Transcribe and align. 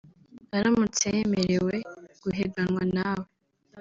aramutse 0.57 1.05
yemerewe 1.15 1.75
guhiganywa 2.21 2.81
na 2.95 3.07
we 3.19 3.25